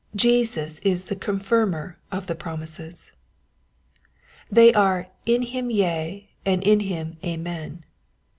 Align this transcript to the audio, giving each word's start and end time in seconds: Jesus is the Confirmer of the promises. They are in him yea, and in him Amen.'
Jesus 0.15 0.79
is 0.79 1.03
the 1.03 1.15
Confirmer 1.15 1.93
of 2.11 2.25
the 2.25 2.33
promises. 2.33 3.11
They 4.49 4.73
are 4.73 5.09
in 5.27 5.43
him 5.43 5.69
yea, 5.69 6.27
and 6.43 6.63
in 6.63 6.79
him 6.79 7.17
Amen.' 7.23 7.83